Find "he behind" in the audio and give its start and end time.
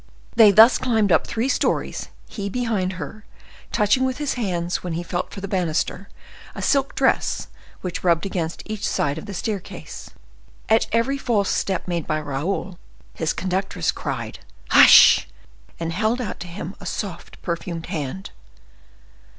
2.27-2.93